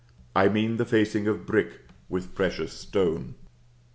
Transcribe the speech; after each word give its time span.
I 0.35 0.49
mean 0.49 0.77
the 0.77 0.85
facing 0.85 1.27
of 1.27 1.45
brick 1.45 1.81
with 2.09 2.33
precious 2.33 2.73
stone. 2.73 3.35